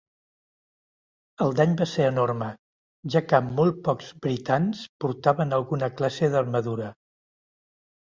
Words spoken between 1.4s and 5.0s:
El dany va ser enorme, ja que molt pocs britans